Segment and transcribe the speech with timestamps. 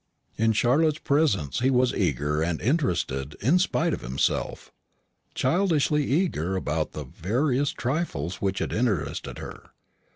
[0.35, 4.71] In Charlotte's presence he was eager and interested in spite of himself
[5.35, 9.69] childishly eager about the veriest trifles which interested her.